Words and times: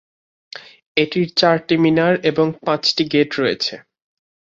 এটির 0.97 1.27
চারটি 1.37 1.75
মিনার 1.83 2.13
এবং 2.29 2.47
পাঁচটি 2.65 3.03
গেইট 3.11 3.31
রয়েছে। 3.39 3.73